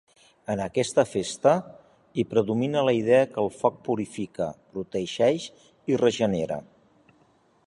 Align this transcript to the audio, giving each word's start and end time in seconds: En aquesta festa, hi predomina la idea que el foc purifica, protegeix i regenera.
En 0.51 0.61
aquesta 0.63 1.03
festa, 1.09 1.53
hi 2.21 2.25
predomina 2.33 2.83
la 2.89 2.95
idea 3.01 3.29
que 3.35 3.39
el 3.45 3.53
foc 3.61 3.79
purifica, 3.91 4.51
protegeix 4.75 5.49
i 5.95 6.05
regenera. 6.07 6.63